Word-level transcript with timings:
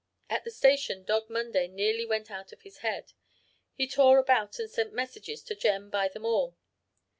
At 0.31 0.43
the 0.43 0.49
station 0.49 1.03
Dog 1.03 1.29
Monday 1.29 1.67
nearly 1.67 2.07
went 2.07 2.31
out 2.31 2.51
of 2.51 2.63
his 2.63 2.79
head. 2.79 3.13
He 3.75 3.87
tore 3.87 4.17
about 4.17 4.57
and 4.57 4.67
sent 4.67 4.93
messages 4.93 5.43
to 5.43 5.53
Jem 5.53 5.91
by 5.91 6.07
them 6.07 6.25
all. 6.25 6.57